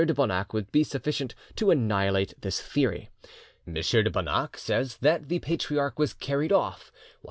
de 0.03 0.15
Bonac 0.15 0.51
would 0.51 0.71
be 0.71 0.83
sufficient 0.83 1.35
to 1.55 1.69
annihilate 1.69 2.33
this 2.41 2.59
theory. 2.59 3.11
M. 3.67 3.75
de 3.75 4.09
Bonac 4.09 4.57
says 4.57 4.97
that 5.01 5.29
the 5.29 5.37
Patriarch 5.37 5.99
was 5.99 6.15
carried 6.15 6.51
off, 6.51 6.91
while 6.91 7.19
M. 7.19 7.19